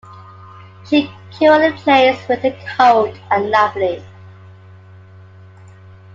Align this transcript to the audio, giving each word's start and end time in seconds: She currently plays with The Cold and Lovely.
She 0.83 1.11
currently 1.37 1.77
plays 1.79 2.27
with 2.27 2.41
The 2.41 2.57
Cold 2.75 3.15
and 3.29 3.51
Lovely. 3.51 4.03